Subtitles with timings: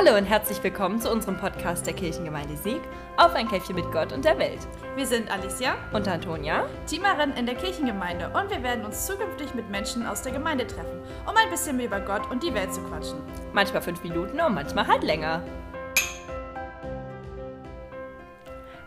[0.00, 2.80] Hallo und herzlich willkommen zu unserem Podcast der Kirchengemeinde Sieg
[3.16, 4.60] auf ein Käffchen mit Gott und der Welt.
[4.94, 9.68] Wir sind Alicia und Antonia, Teamerin in der Kirchengemeinde und wir werden uns zukünftig mit
[9.70, 13.18] Menschen aus der Gemeinde treffen, um ein bisschen über Gott und die Welt zu quatschen.
[13.52, 15.42] Manchmal fünf Minuten und manchmal halt länger.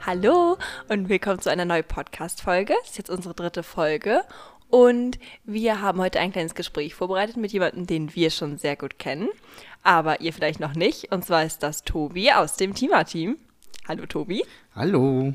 [0.05, 0.57] Hallo
[0.88, 2.73] und willkommen zu einer neuen Podcast-Folge.
[2.80, 4.23] Das ist jetzt unsere dritte Folge
[4.71, 8.97] und wir haben heute ein kleines Gespräch vorbereitet mit jemandem, den wir schon sehr gut
[8.97, 9.29] kennen,
[9.83, 11.11] aber ihr vielleicht noch nicht.
[11.11, 13.37] Und zwar ist das Tobi aus dem Teamer-Team.
[13.87, 14.43] Hallo Tobi.
[14.73, 15.33] Hallo.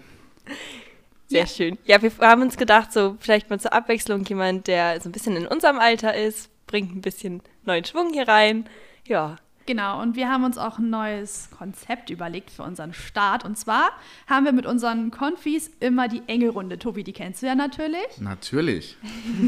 [1.29, 1.47] Sehr ja.
[1.47, 1.79] schön.
[1.85, 5.37] Ja, wir haben uns gedacht, so vielleicht mal zur Abwechslung jemand, der so ein bisschen
[5.37, 8.69] in unserem Alter ist, bringt ein bisschen neuen Schwung hier rein.
[9.05, 13.45] Ja, Genau, und wir haben uns auch ein neues Konzept überlegt für unseren Start.
[13.45, 13.91] Und zwar
[14.29, 16.79] haben wir mit unseren Konfis immer die Engelrunde.
[16.79, 18.19] Tobi, die kennst du ja natürlich.
[18.21, 18.97] Natürlich.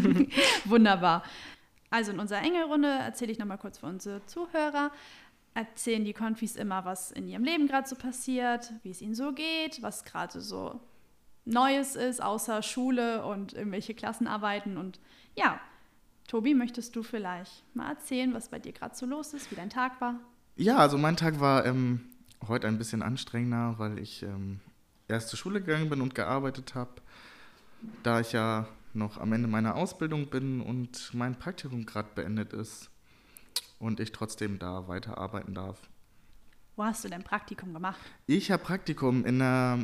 [0.65, 1.23] Wunderbar.
[1.91, 4.91] Also in unserer Engelrunde erzähle ich nochmal kurz für unsere Zuhörer.
[5.55, 9.33] Erzählen die Konfis immer, was in ihrem Leben gerade so passiert, wie es ihnen so
[9.33, 10.81] geht, was gerade so
[11.45, 14.77] Neues ist, außer Schule und irgendwelche Klassenarbeiten.
[14.77, 15.01] Und
[15.35, 15.61] ja,
[16.29, 19.71] Tobi, möchtest du vielleicht mal erzählen, was bei dir gerade so los ist, wie dein
[19.71, 20.21] Tag war?
[20.57, 22.01] Ja, also mein Tag war ähm,
[22.47, 24.61] heute ein bisschen anstrengender, weil ich ähm,
[25.09, 27.01] erst zur Schule gegangen bin und gearbeitet habe,
[28.03, 32.91] da ich ja noch am Ende meiner Ausbildung bin und mein Praktikum gerade beendet ist
[33.79, 35.89] und ich trotzdem da weiterarbeiten darf.
[36.77, 38.01] Wo hast du denn Praktikum gemacht?
[38.27, 39.79] Ich habe Praktikum in der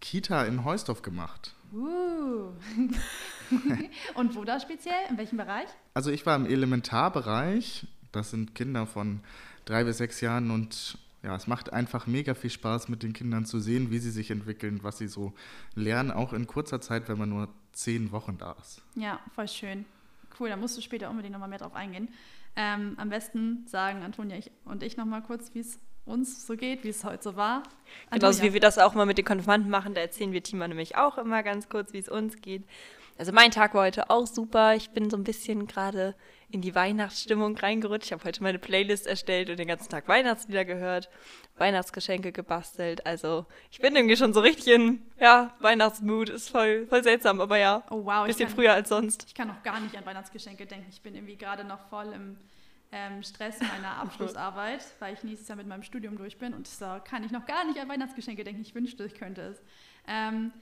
[0.00, 1.54] Kita in Heusdorf gemacht.
[1.72, 2.52] Uh.
[4.14, 4.94] Und wo da speziell?
[5.08, 5.68] In welchem Bereich?
[5.94, 7.86] Also ich war im Elementarbereich.
[8.12, 9.20] Das sind Kinder von
[9.64, 13.44] drei bis sechs Jahren und ja, es macht einfach mega viel Spaß, mit den Kindern
[13.44, 15.34] zu sehen, wie sie sich entwickeln, was sie so
[15.74, 18.82] lernen, auch in kurzer Zeit, wenn man nur zehn Wochen da ist.
[18.94, 19.84] Ja, voll schön.
[20.38, 22.08] Cool, da musst du später unbedingt nochmal mehr drauf eingehen.
[22.56, 25.78] Ähm, am besten sagen Antonia und ich nochmal kurz, wie es
[26.10, 27.62] uns so geht, wie es heute so war.
[28.10, 30.96] Genauso wie wir das auch mal mit den Konfirmanden machen, da erzählen wir Tima nämlich
[30.96, 32.64] auch immer ganz kurz, wie es uns geht.
[33.20, 34.74] Also mein Tag war heute auch super.
[34.74, 36.14] Ich bin so ein bisschen gerade
[36.50, 38.06] in die Weihnachtsstimmung reingerutscht.
[38.06, 41.10] Ich habe heute meine Playlist erstellt und den ganzen Tag Weihnachtslieder gehört,
[41.58, 43.04] Weihnachtsgeschenke gebastelt.
[43.04, 46.30] Also ich bin irgendwie schon so richtig in ja, Weihnachtsmood.
[46.30, 47.84] Ist voll, voll seltsam, aber ja.
[47.90, 48.26] Oh wow.
[48.26, 49.26] Bisschen kann, früher als sonst.
[49.28, 50.86] Ich kann noch gar nicht an Weihnachtsgeschenke denken.
[50.90, 52.38] Ich bin irgendwie gerade noch voll im
[52.92, 57.00] ähm, Stress meiner Abschlussarbeit, weil ich nächstes Jahr mit meinem Studium durch bin und da
[57.00, 58.62] kann ich noch gar nicht an Weihnachtsgeschenke denken.
[58.62, 59.62] Ich wünschte, ich könnte es.
[60.06, 60.52] Ähm,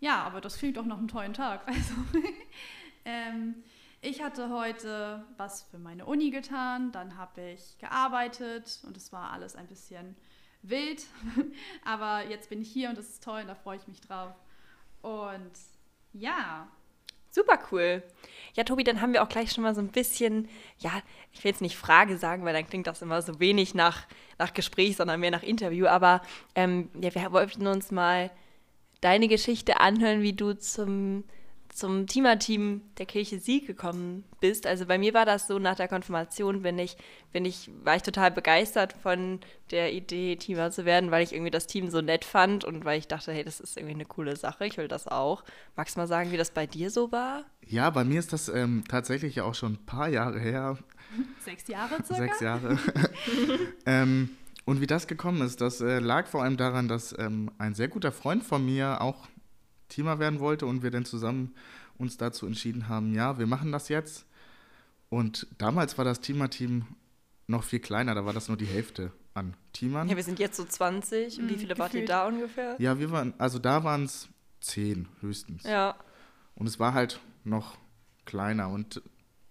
[0.00, 1.66] ja, aber das klingt doch noch einen tollen Tag.
[1.66, 1.94] Also,
[3.04, 3.56] ähm,
[4.00, 9.32] ich hatte heute was für meine Uni getan, dann habe ich gearbeitet und es war
[9.32, 10.16] alles ein bisschen
[10.62, 11.04] wild.
[11.84, 14.34] aber jetzt bin ich hier und das ist toll und da freue ich mich drauf.
[15.02, 15.52] Und
[16.12, 16.68] ja,
[17.34, 18.02] Super cool.
[18.54, 20.90] Ja, Tobi, dann haben wir auch gleich schon mal so ein bisschen, ja,
[21.32, 24.06] ich will jetzt nicht Frage sagen, weil dann klingt das immer so wenig nach,
[24.38, 25.86] nach Gespräch, sondern mehr nach Interview.
[25.86, 26.20] Aber
[26.54, 28.30] ähm, ja, wir wollten uns mal
[29.00, 31.24] deine Geschichte anhören, wie du zum
[31.72, 34.66] zum Teamer-Team der Kirche Sieg gekommen bist.
[34.66, 36.98] Also bei mir war das so, nach der Konfirmation bin ich,
[37.32, 39.40] bin ich, war ich total begeistert von
[39.70, 42.98] der Idee, Teamer zu werden, weil ich irgendwie das Team so nett fand und weil
[42.98, 45.44] ich dachte, hey, das ist irgendwie eine coole Sache, ich will das auch.
[45.74, 47.44] Magst du mal sagen, wie das bei dir so war?
[47.66, 50.76] Ja, bei mir ist das ähm, tatsächlich auch schon ein paar Jahre her.
[51.44, 52.22] Sechs Jahre circa?
[52.22, 52.78] Sechs Jahre.
[53.86, 54.28] ähm,
[54.66, 57.88] und wie das gekommen ist, das äh, lag vor allem daran, dass ähm, ein sehr
[57.88, 59.26] guter Freund von mir auch
[59.92, 61.54] Teamer werden wollte und wir dann zusammen
[61.98, 64.26] uns dazu entschieden haben, ja, wir machen das jetzt.
[65.10, 66.86] Und damals war das Teamer-Team
[67.46, 70.08] noch viel kleiner, da war das nur die Hälfte an Teamern.
[70.08, 71.38] Ja, wir sind jetzt so 20.
[71.38, 72.76] Und wie mhm, viele wart ihr da ungefähr?
[72.78, 74.28] Ja, wir waren, also da waren es
[74.62, 75.64] 10 höchstens.
[75.64, 75.96] Ja.
[76.54, 77.76] Und es war halt noch
[78.24, 79.02] kleiner und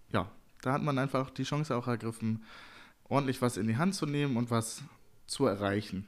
[0.10, 0.32] ja,
[0.62, 2.44] da hat man einfach die Chance auch ergriffen,
[3.04, 4.82] ordentlich was in die Hand zu nehmen und was
[5.28, 6.08] zu erreichen.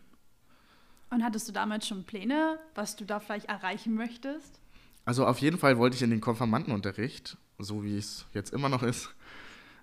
[1.13, 4.59] Und hattest du damals schon Pläne, was du da vielleicht erreichen möchtest?
[5.06, 8.81] Also auf jeden Fall wollte ich in den Konfirmandenunterricht, so wie es jetzt immer noch
[8.81, 9.13] ist,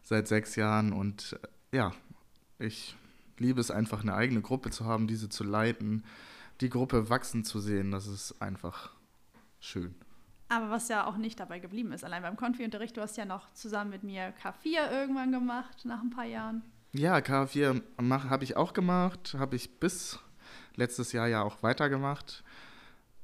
[0.02, 0.92] seit sechs Jahren.
[0.92, 1.38] Und
[1.72, 1.92] äh, ja,
[2.58, 2.96] ich
[3.38, 6.02] liebe es einfach, eine eigene Gruppe zu haben, diese zu leiten,
[6.60, 7.92] die Gruppe wachsen zu sehen.
[7.92, 8.90] Das ist einfach
[9.60, 9.94] schön.
[10.48, 13.52] Aber was ja auch nicht dabei geblieben ist, allein beim Konfi-Unterricht, du hast ja noch
[13.52, 16.62] zusammen mit mir K4 irgendwann gemacht, nach ein paar Jahren.
[16.92, 17.82] Ja, K4
[18.28, 20.18] habe ich auch gemacht, habe ich bis
[20.76, 22.42] letztes Jahr ja auch weitergemacht.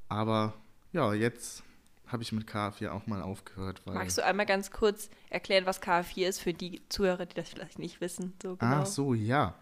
[0.09, 0.53] Aber
[0.91, 1.63] ja, jetzt
[2.07, 3.81] habe ich mit KA4 auch mal aufgehört.
[3.85, 7.79] Magst du einmal ganz kurz erklären, was KA4 ist für die Zuhörer, die das vielleicht
[7.79, 8.33] nicht wissen?
[8.41, 8.77] So genau?
[8.81, 9.55] Ach so, ja.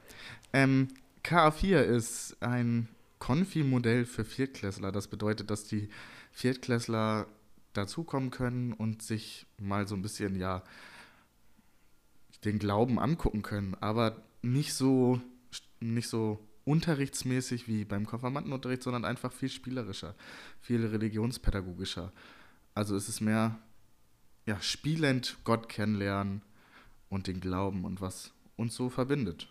[0.53, 0.89] Ähm,
[1.23, 2.87] KA4 ist ein
[3.19, 4.91] Konfi-Modell für Viertklässler.
[4.91, 5.89] Das bedeutet, dass die
[6.31, 7.25] Viertklässler
[7.73, 10.63] dazukommen können und sich mal so ein bisschen, ja,
[12.43, 15.19] den Glauben angucken können, aber nicht so
[15.79, 20.15] nicht so unterrichtsmäßig wie beim Konfirmandenunterricht, sondern einfach viel spielerischer,
[20.59, 22.11] viel religionspädagogischer.
[22.73, 23.57] Also es ist mehr
[24.45, 26.41] ja, spielend Gott kennenlernen
[27.09, 29.47] und den Glauben und was uns so verbindet.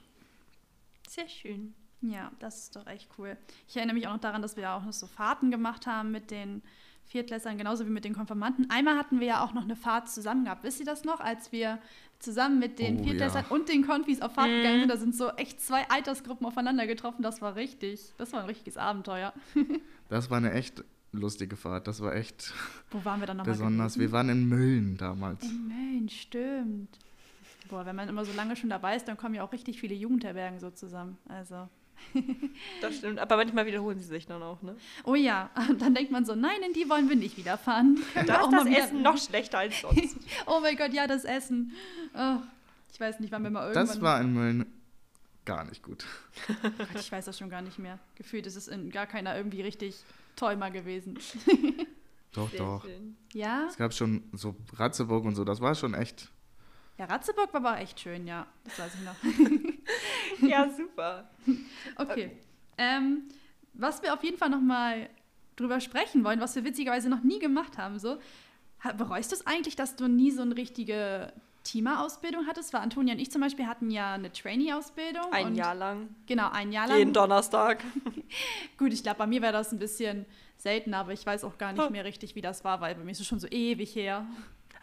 [1.09, 1.75] Sehr schön.
[2.01, 3.37] Ja, das ist doch echt cool.
[3.67, 6.31] Ich erinnere mich auch noch daran, dass wir auch noch so Fahrten gemacht haben mit
[6.31, 6.63] den
[7.07, 8.69] Viertklässlern, genauso wie mit den Konfirmanden.
[8.71, 10.65] Einmal hatten wir ja auch noch eine Fahrt zusammen gehabt.
[10.65, 11.21] Wisst ihr das noch?
[11.21, 11.79] Als wir
[12.19, 13.55] zusammen mit den Oh, Viertklässlern ja.
[13.55, 14.57] und den Konfis auf Fahrt Mhm.
[14.57, 17.23] gegangen sind, da sind so echt zwei Altersgruppen aufeinander getroffen.
[17.23, 19.33] Das war richtig, das war ein richtiges Abenteuer.
[20.11, 21.87] Das war eine echt lustige Fahrt.
[21.87, 22.53] Das war echt
[22.91, 23.99] Wo waren wir dann nochmal besonders.
[23.99, 25.43] Wir waren in Mölln damals.
[25.45, 26.99] In Mölln, stimmt.
[27.69, 29.95] Boah, wenn man immer so lange schon dabei ist, dann kommen ja auch richtig viele
[29.95, 31.17] Jugendherbergen so zusammen.
[31.27, 31.69] Also,
[32.81, 33.19] Das stimmt.
[33.19, 34.77] Aber manchmal wiederholen sie sich dann auch, ne?
[35.05, 37.99] oh ja, und dann denkt man so, nein, in die wollen wir nicht wieder fahren.
[38.27, 40.17] Da Auch ist das Essen noch schlechter als sonst.
[40.47, 41.73] Oh mein Gott, ja, das Essen.
[42.15, 42.37] Oh,
[42.93, 43.87] ich weiß nicht, wann wir mal irgendwann...
[43.87, 44.67] Das war in Mölln
[45.45, 46.05] gar nicht gut.
[46.63, 47.99] Gott, ich weiß das schon gar nicht mehr.
[48.15, 49.97] Gefühlt ist es in gar keiner irgendwie richtig
[50.37, 51.19] toll mal gewesen.
[52.33, 52.85] Doch, Sehr doch.
[52.85, 53.17] schön.
[53.33, 53.67] Ja?
[53.69, 56.31] Es gab schon so Ratzeburg und so, das war schon echt.
[56.99, 58.47] Ja, Ratzeburg war aber echt schön, ja.
[58.65, 59.71] Das weiß ich noch.
[60.41, 61.31] Ja, super.
[61.97, 62.31] Okay.
[62.77, 63.25] Ähm,
[63.73, 65.09] was wir auf jeden Fall nochmal
[65.57, 68.19] drüber sprechen wollen, was wir witzigerweise noch nie gemacht haben, so.
[68.99, 71.33] Bereust du es eigentlich, dass du nie so eine richtige
[71.63, 72.75] Teamer-Ausbildung hattest?
[72.75, 75.33] Weil Antonia und ich zum Beispiel hatten ja eine Trainee-Ausbildung.
[75.33, 76.15] Ein Jahr lang.
[76.27, 76.99] Genau, ein Jahr lang.
[76.99, 77.83] Jeden Donnerstag.
[78.79, 80.27] Gut, ich glaube, bei mir wäre das ein bisschen
[80.59, 83.13] selten, aber ich weiß auch gar nicht mehr richtig, wie das war, weil bei mir
[83.13, 84.27] ist es schon so ewig her.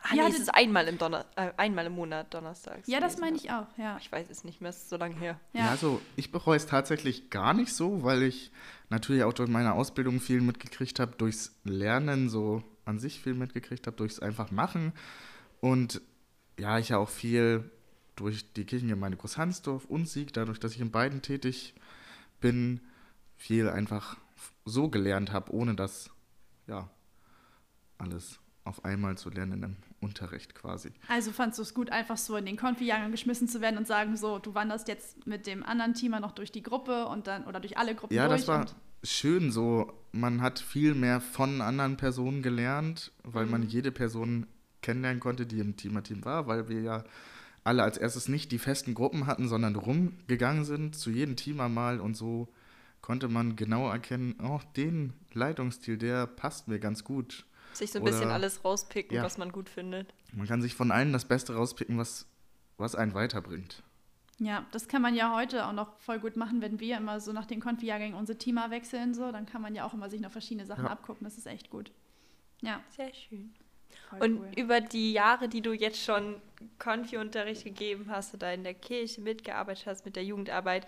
[0.04, 2.88] Ah, Ja, nee, es das- ist einmal im, Donner äh, einmal im Monat donnerstags.
[2.88, 3.98] Ja, das meine ich auch, ja.
[4.02, 5.40] Ich weiß es nicht mehr, es ist so lange her.
[5.54, 8.52] Ja, Ja, also ich bereue es tatsächlich gar nicht so, weil ich
[8.90, 13.86] natürlich auch durch meine Ausbildung viel mitgekriegt habe, durchs Lernen so an sich viel mitgekriegt
[13.88, 14.92] habe, durchs einfach machen.
[15.60, 16.02] Und
[16.60, 17.70] ja, ich ja auch viel
[18.16, 21.74] durch die Kirchengemeinde Großhansdorf und Sieg, dadurch, dass ich in beiden tätig
[22.40, 22.82] bin,
[23.38, 24.18] viel einfach
[24.66, 26.10] so gelernt habe, ohne das,
[26.68, 26.90] ja,
[27.98, 30.92] alles auf einmal zu lernen im Unterricht quasi.
[31.08, 34.18] also fandst du es gut, einfach so in den Konfi-Jahrgang geschmissen zu werden und sagen
[34.18, 37.60] so, du wanderst jetzt mit dem anderen Teamer noch durch die Gruppe und dann, oder
[37.60, 38.42] durch alle Gruppen Ja, durch.
[38.42, 38.66] das war
[39.04, 39.92] schön so.
[40.12, 44.46] Man hat viel mehr von anderen Personen gelernt, weil man jede Person
[44.82, 47.04] kennenlernen konnte, die im Teamer-Team war, weil wir ja
[47.64, 52.00] alle als erstes nicht die festen Gruppen hatten, sondern rumgegangen sind, zu jedem Teamer mal
[52.00, 52.48] und so
[53.02, 57.46] konnte man genau erkennen, oh, den Leitungsstil, der passt mir ganz gut.
[57.74, 59.24] Sich so ein bisschen alles rauspicken, Ja.
[59.24, 60.14] was man gut findet.
[60.34, 62.26] Man kann sich von allen das Beste rauspicken, was,
[62.78, 63.84] was einen weiterbringt.
[64.40, 67.32] ja, das kann man ja heute auch noch voll gut machen, wenn wir immer so
[67.32, 70.32] nach den Konfi-Jahrgängen unsere Teamer wechseln, so, dann kann man ja auch immer sich noch
[70.32, 70.92] verschiedene Sachen Ja.
[70.92, 71.92] abgucken, das ist echt gut.
[72.62, 73.54] Ja, Sehr schön.
[74.10, 74.52] voll Und cool.
[74.58, 76.42] über die Jahre, die du jetzt schon
[76.80, 80.88] Konfi-Unterricht gegeben hast oder in der Kirche mitgearbeitet hast mit der Jugendarbeit,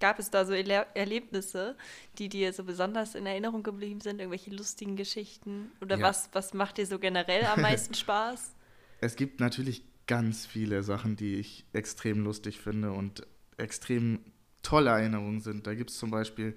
[0.00, 1.76] gab es da so Erle Erlebnisse,
[2.18, 4.20] die dir so besonders in Erinnerung geblieben sind?
[4.20, 5.70] Irgendwelche lustigen Geschichten?
[5.80, 6.06] Oder Ja.
[6.06, 8.54] was, was macht dir so generell am meisten Spaß?
[9.00, 14.20] Es gibt natürlich ganz viele Sachen, die ich extrem lustig finde und extrem
[14.62, 15.66] tolle Erinnerungen sind.
[15.66, 16.54] Da gibt es zum Beispiel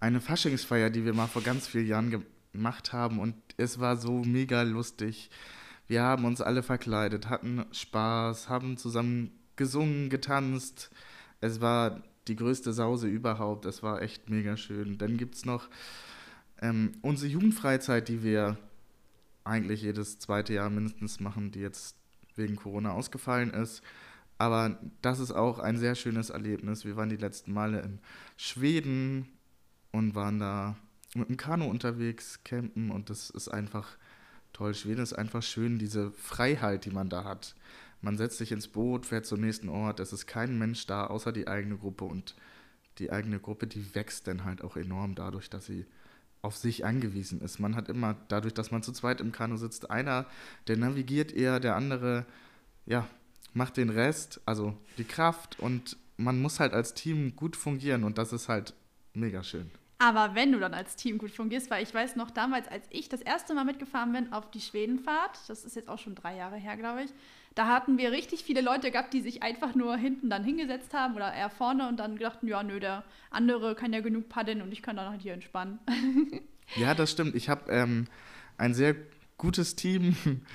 [0.00, 4.22] eine Faschingsfeier, die wir mal vor ganz vielen Jahren gemacht haben und es war so
[4.22, 5.30] mega lustig.
[5.86, 10.90] Wir haben uns alle verkleidet, hatten Spaß, haben zusammen gesungen, getanzt.
[11.40, 13.66] Es war die größte Sause überhaupt.
[13.66, 14.98] Es war echt mega schön.
[14.98, 15.68] Dann gibt es noch
[16.60, 18.56] ähm, unsere Jugendfreizeit, die wir
[19.44, 21.96] eigentlich jedes zweite Jahr mindestens machen, die jetzt
[22.36, 23.82] wegen Corona ausgefallen ist.
[24.38, 26.84] Aber das ist auch ein sehr schönes Erlebnis.
[26.84, 28.00] Wir waren die letzten Male in
[28.36, 29.28] Schweden
[29.92, 30.76] und waren da
[31.14, 33.96] mit dem Kanu unterwegs, campen und das ist einfach
[34.52, 34.74] toll.
[34.74, 37.54] Schweden ist einfach schön, diese Freiheit, die man da hat.
[38.04, 41.32] Man setzt sich ins Boot, fährt zum nächsten Ort, es ist kein Mensch da, außer
[41.32, 42.34] die eigene Gruppe und
[42.98, 45.86] die eigene Gruppe, die wächst dann halt auch enorm dadurch, dass sie
[46.42, 47.60] auf sich angewiesen ist.
[47.60, 50.26] Man hat immer, dadurch, dass man zu zweit im Kanu sitzt, einer,
[50.68, 52.26] der navigiert eher, der andere,
[52.84, 53.08] ja,
[53.54, 58.18] macht den Rest, also die Kraft und man muss halt als Team gut fungieren und
[58.18, 58.74] das ist halt
[59.14, 59.70] mega schön.
[59.98, 63.08] Aber wenn du dann als Team gut fungierst, weil ich weiß noch damals, als ich
[63.08, 66.56] das erste Mal mitgefahren bin auf die Schwedenfahrt, das ist jetzt auch schon drei Jahre
[66.56, 67.10] her, glaube ich,
[67.54, 71.14] da hatten wir richtig viele Leute gehabt, die sich einfach nur hinten dann hingesetzt haben
[71.14, 74.72] oder eher vorne und dann dachten, ja, nö, der andere kann ja genug paddeln und
[74.72, 75.78] ich kann dann halt hier entspannen.
[76.76, 77.34] Ja, das stimmt.
[77.34, 78.06] Ich habe ähm,
[78.56, 78.96] ein sehr
[79.36, 80.16] gutes Team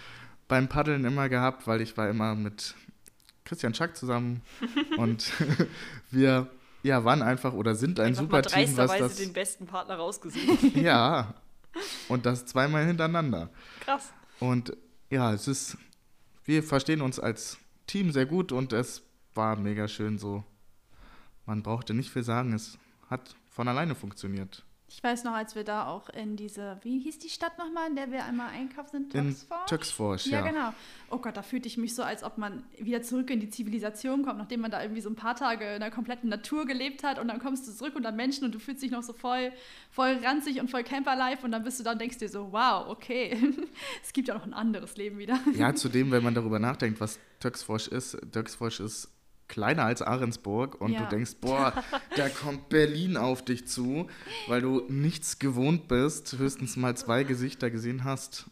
[0.47, 2.73] beim Paddeln immer gehabt, weil ich war immer mit
[3.45, 4.41] Christian Schack zusammen
[4.97, 5.31] und
[6.09, 6.49] wir
[6.81, 9.67] ja, waren einfach oder sind ein Einfach super mal Team, was dreisterweise das den besten
[9.67, 10.75] Partner rausgesucht.
[10.75, 11.35] ja
[12.07, 13.49] und das zweimal hintereinander.
[13.81, 14.11] Krass.
[14.39, 14.75] Und
[15.09, 15.77] ja, es ist,
[16.49, 19.03] wir verstehen uns als Team sehr gut und es
[19.35, 20.43] war mega schön so.
[21.45, 24.65] man brauchte nicht viel sagen, es hat von alleine funktioniert.
[24.91, 27.95] Ich weiß noch, als wir da auch in diese, wie hieß die Stadt nochmal, in
[27.95, 29.13] der wir einmal einkaufen sind?
[29.13, 29.35] In
[29.67, 30.39] Töcksforsch, ja.
[30.39, 30.73] Ja, genau.
[31.11, 34.25] Oh Gott, da fühlte ich mich so, als ob man wieder zurück in die Zivilisation
[34.25, 37.19] kommt, nachdem man da irgendwie so ein paar Tage in der kompletten Natur gelebt hat
[37.19, 39.51] und dann kommst du zurück unter Menschen und du fühlst dich noch so voll,
[39.91, 42.87] voll ranzig und voll Camperlife und dann bist du da und denkst dir so, wow,
[42.87, 43.37] okay,
[44.03, 45.39] es gibt ja noch ein anderes Leben wieder.
[45.53, 49.07] Ja, zudem, wenn man darüber nachdenkt, was Töcksforsch ist, Töcksforsch ist
[49.49, 51.01] kleiner als Ahrensburg und Ja.
[51.01, 51.73] du denkst, boah,
[52.15, 54.07] da kommt Berlin auf dich zu,
[54.47, 58.45] weil du nichts gewohnt bist, höchstens mal zwei Gesichter gesehen hast.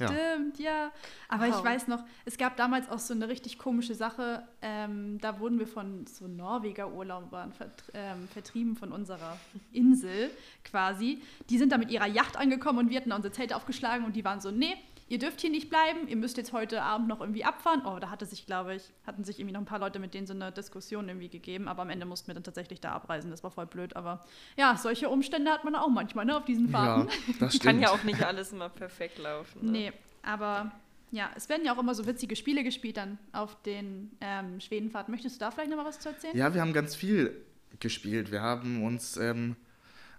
[0.00, 0.08] Ja.
[0.08, 0.90] Stimmt, ja.
[1.28, 1.64] Aber ich Wow.
[1.64, 4.42] weiß noch, es gab damals auch so eine richtig komische Sache.
[4.60, 9.38] Ähm, da wurden wir von so Norweger Urlaubern vert ähm, vertrieben von unserer
[9.72, 10.30] Insel
[10.64, 11.22] quasi.
[11.48, 14.16] Die sind da mit ihrer Yacht angekommen und wir hatten da unsere Zelte aufgeschlagen und
[14.16, 14.74] die waren so, nee,
[15.08, 17.82] ihr dürft hier nicht bleiben, ihr müsst jetzt heute Abend noch irgendwie abfahren.
[17.86, 20.26] Oh, da hatte sich, glaube ich, hatten sich irgendwie noch ein paar Leute mit denen
[20.26, 23.30] so eine Diskussion irgendwie gegeben, aber am Ende mussten wir dann tatsächlich da abreisen.
[23.30, 24.24] Das war voll blöd, aber
[24.56, 27.08] ja, solche Umstände hat man auch manchmal ne, auf diesen Fahrten.
[27.08, 27.64] Ja, das stimmt.
[27.64, 29.66] Kann ja auch nicht alles immer perfekt laufen.
[29.66, 29.70] Ne?
[29.72, 30.72] Nee, aber
[31.10, 35.10] ja, es werden ja auch immer so witzige Spiele gespielt dann auf den ähm, Schwedenfahrten.
[35.12, 36.36] Möchtest du da vielleicht noch mal was zu erzählen?
[36.36, 37.34] Ja, wir haben ganz viel
[37.80, 38.30] gespielt.
[38.30, 39.56] Wir haben uns ähm,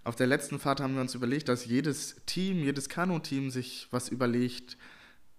[0.04, 4.08] auf der letzten Fahrt haben wir uns überlegt, dass jedes Team, jedes Kanu-Team sich was
[4.08, 4.76] überlegt,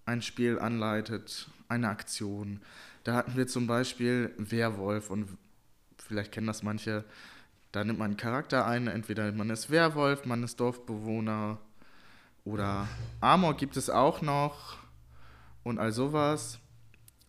[0.06, 2.62] ein Spiel anleitet, eine Aktion.
[3.03, 5.27] Da hatten wir zum Beispiel Werwolf und
[5.98, 7.03] vielleicht kennen das manche.
[7.72, 11.58] Da nimmt man einen Charakter ein, entweder man ist Werwolf, man ist Dorfbewohner
[12.44, 12.88] oder
[13.20, 14.77] Amor gibt es auch noch
[15.63, 16.60] und all sowas.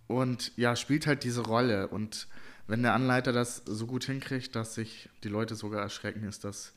[0.07, 1.89] Und ja, spielt halt diese Rolle.
[1.89, 2.29] Und
[2.67, 6.75] wenn der Anleiter das so gut hinkriegt, dass sich die Leute sogar erschrecken, ist das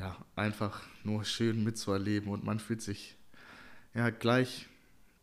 [0.00, 3.16] ja einfach nur schön mitzuerleben und man fühlt sich
[3.94, 4.68] ja gleich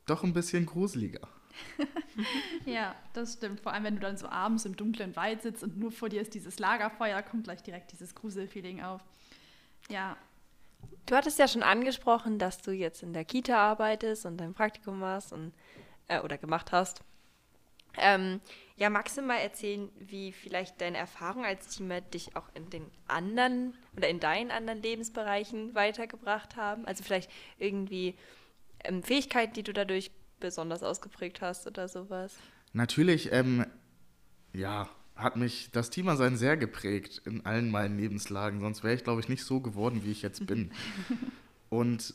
[0.06, 1.28] doch ein bisschen gruseliger.
[2.66, 3.62] Ja, das stimmt.
[3.62, 6.20] Vor allem, wenn du dann so abends im dunklen Wald sitzt und nur vor dir
[6.20, 9.02] ist dieses Lagerfeuer, kommt gleich direkt dieses Gruselfeeling auf.
[9.88, 10.18] Ja,
[11.06, 15.00] Du hattest ja schon angesprochen, dass du jetzt in der Kita arbeitest und dein Praktikum
[15.00, 15.54] machst und,
[16.10, 17.02] äh, oder gemacht hast.
[17.98, 18.42] Ähm,
[18.76, 22.86] ja, magst du mal erzählen, wie vielleicht deine Erfahrungen als Teamer dich auch in den
[23.08, 26.86] anderen oder in deinen anderen Lebensbereichen weitergebracht haben?
[26.86, 28.16] Also vielleicht irgendwie
[28.84, 32.38] ähm, Fähigkeiten, die du dadurch besonders ausgeprägt hast oder sowas?
[32.74, 33.66] Natürlich, ähm,
[34.54, 38.60] ja, hat mich das Teamersein sehr geprägt in allen meinen Lebenslagen.
[38.60, 40.72] Sonst wäre ich, glaube ich, nicht so geworden, wie ich jetzt bin.
[41.70, 42.14] Und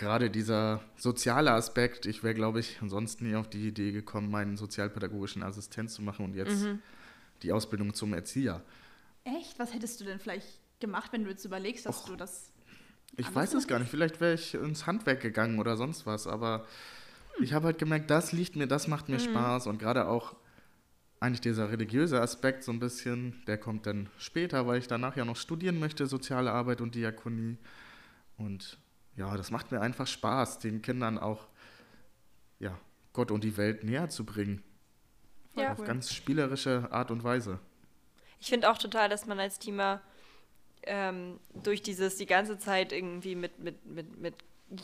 [0.00, 4.56] gerade dieser soziale Aspekt, ich wäre, glaube ich, sonst nie auf die Idee gekommen, meinen
[4.56, 6.66] sozialpädagogischen Assistent zu machen und jetzt
[7.42, 8.62] die Ausbildung zum Erzieher.
[9.24, 9.58] echt?
[9.58, 10.48] Was hättest du denn vielleicht
[10.80, 12.06] gemacht, wenn du jetzt überlegst, dass Och.
[12.08, 12.50] du das.
[13.16, 13.90] Ich weiß es gar nicht.
[13.90, 16.26] Vielleicht wäre ich ins Handwerk gegangen oder sonst was.
[16.26, 16.66] Aber
[17.40, 19.66] ich habe halt gemerkt, das liegt mir, das macht mir Spaß.
[19.66, 20.34] Und gerade auch
[21.18, 25.26] eigentlich dieser religiöse Aspekt so ein bisschen, der kommt dann später, weil ich danach ja
[25.26, 27.58] noch studieren möchte, soziale Arbeit und Diakonie.
[28.38, 28.78] Und
[29.16, 31.46] ja, das macht mir einfach Spaß, den Kindern auch
[32.58, 32.78] ja,
[33.12, 34.62] Gott und die Welt näher zu bringen.
[35.56, 35.72] Ja.
[35.72, 35.86] Auf cool.
[35.86, 37.58] ganz spielerische Art und Weise.
[38.38, 40.00] Ich finde auch total, dass man als Teamer
[40.84, 44.34] ähm, durch dieses die ganze Zeit irgendwie mit, mit, mit, mit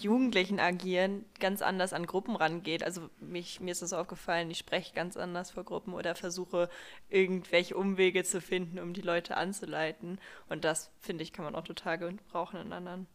[0.01, 2.83] Jugendlichen agieren ganz anders an Gruppen rangeht.
[2.83, 6.69] Also mich, mir ist das aufgefallen, ich spreche ganz anders vor Gruppen oder versuche
[7.09, 10.19] irgendwelche Umwege zu finden, um die Leute anzuleiten.
[10.49, 13.07] Und das, finde ich, kann man auch total gebrauchen in anderen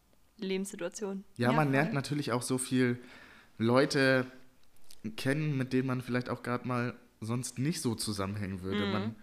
[0.46, 1.24] Lebenssituationen.
[1.36, 1.72] Ja, Ja, man voll.
[1.76, 2.98] lernt natürlich auch so viel
[3.58, 4.26] Leute
[5.16, 8.86] kennen, mit denen man vielleicht auch gerade mal sonst nicht so zusammenhängen würde.
[8.86, 8.92] Mhm.
[8.92, 9.14] Man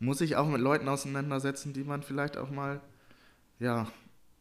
[0.00, 2.80] muss sich auch mit Leuten auseinandersetzen, die man vielleicht auch mal
[3.58, 3.90] ja,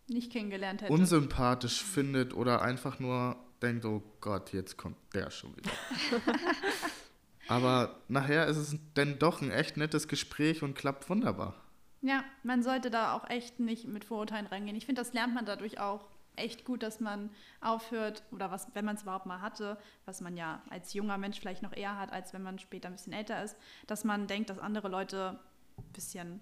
[0.07, 0.93] Nicht kennengelernt hätte.
[0.93, 5.72] unsympathisch findet oder einfach nur denkt, oh Gott, jetzt kommt der schon wieder.
[7.48, 11.55] Aber nachher ist es denn doch ein echt nettes Gespräch und klappt wunderbar.
[12.01, 14.75] Ja, man sollte da auch echt nicht mit Vorurteilen reingehen.
[14.75, 16.05] Ich finde, das lernt man dadurch auch
[16.38, 17.29] echt gut, dass man
[17.62, 21.39] aufhört, oder was, wenn man es überhaupt mal hatte, was man ja als junger Mensch
[21.39, 24.50] vielleicht noch eher hat, als wenn man später ein bisschen älter ist, dass man denkt,
[24.50, 25.39] dass andere Leute
[25.77, 26.41] ein bisschen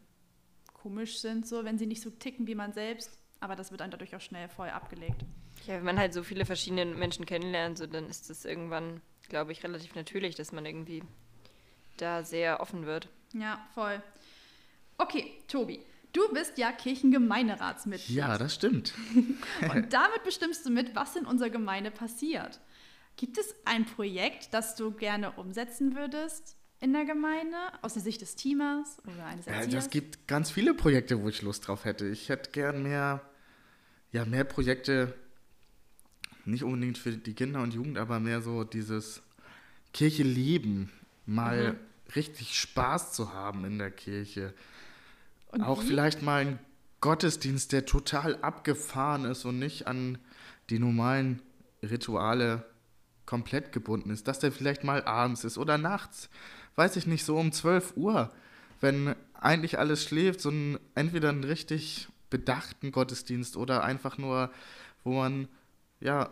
[0.73, 3.17] komisch sind, so wenn sie nicht so ticken wie man selbst.
[3.39, 5.23] Aber das wird dann dadurch auch schnell voll abgelegt.
[5.65, 9.51] Ja, wenn man halt so viele verschiedene Menschen kennenlernt, so, dann ist das irgendwann, glaube
[9.51, 11.03] ich, relativ natürlich, dass man irgendwie
[11.97, 13.09] da sehr offen wird.
[13.33, 14.01] Ja, voll.
[14.97, 15.79] Okay, Tobi,
[16.15, 18.15] du bist ja Kirchengemeinderatsmitglied.
[18.15, 18.93] Ja, das stimmt.
[19.73, 22.59] Und damit bestimmst du mit, was in unserer Gemeinde passiert.
[23.17, 28.21] Gibt es ein Projekt, das du gerne umsetzen würdest in der Gemeinde, aus der Sicht
[28.21, 29.85] des Teamers oder eines Ja, Erziehers?
[29.85, 32.05] das gibt ganz viele Projekte, wo ich Lust drauf hätte.
[32.07, 33.21] Ich hätte gern mehr,
[34.11, 35.13] ja, mehr Projekte,
[36.43, 39.21] nicht unbedingt für die Kinder und Jugend, aber mehr so dieses
[39.93, 40.91] Kirche leben,
[41.25, 41.79] mal
[42.15, 44.53] richtig Spaß zu haben in der Kirche.
[45.55, 45.87] Und Auch wie?
[45.87, 46.59] vielleicht mal ein
[47.01, 50.17] Gottesdienst, der total abgefahren ist und nicht an
[50.69, 51.41] die normalen
[51.81, 52.65] Rituale
[53.25, 54.27] komplett gebunden ist.
[54.27, 56.29] Dass der vielleicht mal abends ist oder nachts.
[56.75, 58.31] Weiß ich nicht, so um 12 Uhr.
[58.81, 64.51] Wenn eigentlich alles schläft, so ein, entweder einen richtig bedachten Gottesdienst oder einfach nur,
[65.03, 65.47] wo man
[66.01, 66.29] ja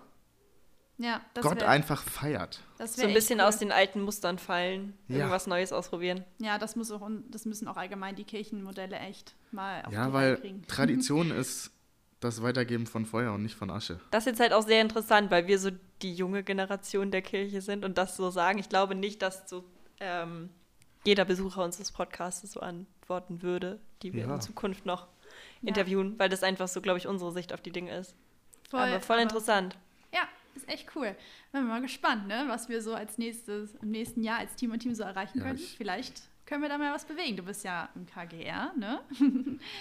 [0.98, 2.62] Ja, das Gott wär, einfach feiert.
[2.78, 3.46] das So ein bisschen cool.
[3.48, 5.18] aus den alten Mustern fallen, Ja.
[5.18, 6.24] irgendwas Neues ausprobieren.
[6.40, 10.08] Ja, das muss auch und das müssen auch allgemein die Kirchenmodelle echt mal auf Ja,
[10.08, 10.64] die weil kriegen.
[10.68, 11.72] Tradition ist
[12.20, 14.00] das Weitergeben von Feuer und nicht von Asche.
[14.12, 15.72] Das ist jetzt halt auch sehr interessant, weil wir so
[16.04, 18.60] die junge Generation der Kirche sind und das so sagen.
[18.60, 19.64] Ich glaube nicht, dass so
[20.00, 20.50] ähm,
[21.06, 24.36] jeder Besucher unseres Podcasts so antworten würde, die wir Ja.
[24.36, 25.08] in Zukunft noch
[25.62, 25.70] Ja.
[25.70, 28.16] interviewen, weil das einfach so, glaube ich, unsere Sicht auf die Dinge ist.
[28.70, 29.76] Voll, aber voll aber- interessant.
[30.56, 31.16] Ist echt cool.
[31.52, 34.80] Bin mal gespannt, ne, was wir so als nächstes im nächsten Jahr als Team und
[34.80, 35.58] Team so erreichen Ja, können.
[35.60, 37.38] ich- Vielleicht können wir da mal was bewegen.
[37.38, 39.00] Du bist ja im KGR, ne?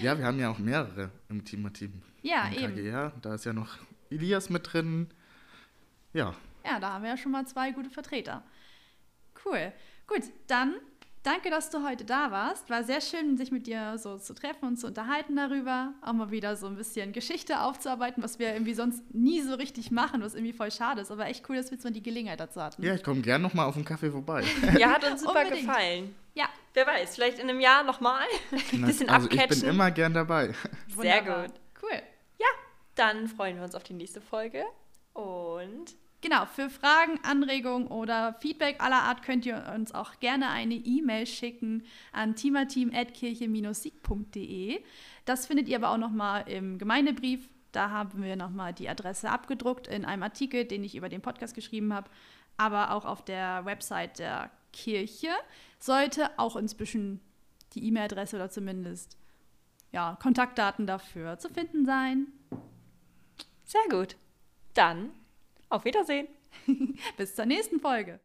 [0.01, 2.01] Ja, wir haben ja auch mehrere im Team-Team.
[2.23, 2.75] Ja, Im eben.
[2.77, 3.79] KGR, da ist ja noch
[4.11, 5.09] Elias mit drin.
[6.13, 8.43] Ja, Ja, da haben wir ja schon mal zwei gute Vertreter.
[9.45, 9.73] Cool.
[10.07, 10.75] Gut, dann
[11.23, 12.69] danke, dass du heute da warst.
[12.71, 15.95] War sehr schön, sich mit dir so zu treffen und zu unterhalten darüber.
[16.03, 19.91] Auch mal wieder so ein bisschen Geschichte aufzuarbeiten, was wir irgendwie sonst nie so richtig
[19.91, 21.11] machen, was irgendwie voll schade ist.
[21.11, 22.83] Aber echt cool, dass wir jetzt mal die Gelegenheit dazu hatten.
[22.83, 24.45] ja ich komme gern noch mal auf einen Kaffee vorbei.
[24.79, 25.67] Ja, hat uns super Unbedingt.
[25.67, 26.15] gefallen.
[26.35, 28.25] Ja, Wer weiß, vielleicht in einem Jahr nochmal.
[28.73, 29.61] Ein bisschen also ich abcatchen.
[29.61, 30.55] bin immer gern dabei.
[30.89, 31.47] Sehr wunderbar.
[31.49, 31.55] gut.
[31.83, 32.03] Cool.
[32.95, 34.65] Dann freuen wir uns auf die nächste Folge.
[35.15, 40.75] Und Genau, für Fragen, Anregungen oder Feedback aller Art könnt ihr uns auch gerne eine
[40.75, 44.81] E-Mail schicken an timateam.kirche-sieg.de.
[45.25, 47.49] Das findet ihr aber auch nochmal im Gemeindebrief.
[47.73, 51.57] Da haben wir nochmal die Adresse abgedruckt in einem Artikel, den ich über den Podcast
[51.57, 52.09] geschrieben habe,
[52.57, 55.31] aber auch auf der Website der Kirche.
[55.81, 57.19] Sollte auch inzwischen
[57.73, 59.19] die E-Mail-Adresse oder zumindest
[59.91, 62.29] ja, Kontaktdaten dafür zu finden sein.
[63.65, 64.15] sehr gut.
[64.75, 65.11] Dann
[65.73, 66.29] auf Wiedersehen.
[67.17, 68.21] Bis zur nächsten Folge.